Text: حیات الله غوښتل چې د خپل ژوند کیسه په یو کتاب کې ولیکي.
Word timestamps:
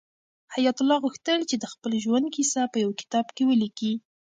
حیات 0.55 0.77
الله 0.79 0.97
غوښتل 1.05 1.39
چې 1.49 1.55
د 1.59 1.65
خپل 1.73 1.91
ژوند 2.03 2.25
کیسه 2.35 2.61
په 2.71 2.77
یو 2.83 2.91
کتاب 3.01 3.25
کې 3.35 3.43
ولیکي. 3.49 3.93